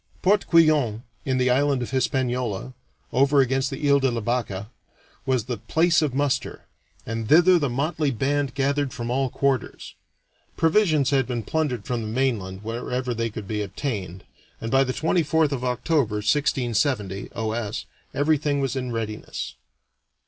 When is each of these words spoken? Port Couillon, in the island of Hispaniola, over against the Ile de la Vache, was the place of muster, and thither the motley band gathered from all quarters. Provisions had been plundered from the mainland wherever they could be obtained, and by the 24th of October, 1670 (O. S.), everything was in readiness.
Port 0.23 0.47
Couillon, 0.49 1.03
in 1.25 1.37
the 1.37 1.51
island 1.51 1.83
of 1.83 1.91
Hispaniola, 1.91 2.73
over 3.13 3.39
against 3.39 3.69
the 3.69 3.87
Ile 3.87 3.99
de 3.99 4.09
la 4.09 4.19
Vache, 4.19 4.65
was 5.27 5.43
the 5.45 5.57
place 5.57 6.01
of 6.01 6.15
muster, 6.15 6.65
and 7.05 7.29
thither 7.29 7.59
the 7.59 7.69
motley 7.69 8.09
band 8.09 8.55
gathered 8.55 8.93
from 8.93 9.11
all 9.11 9.29
quarters. 9.29 9.93
Provisions 10.57 11.11
had 11.11 11.27
been 11.27 11.43
plundered 11.43 11.85
from 11.85 12.01
the 12.01 12.07
mainland 12.07 12.63
wherever 12.63 13.13
they 13.13 13.29
could 13.29 13.47
be 13.47 13.61
obtained, 13.61 14.23
and 14.59 14.71
by 14.71 14.83
the 14.83 14.91
24th 14.91 15.51
of 15.51 15.63
October, 15.63 16.15
1670 16.15 17.29
(O. 17.35 17.51
S.), 17.51 17.85
everything 18.11 18.59
was 18.59 18.75
in 18.75 18.91
readiness. 18.91 19.53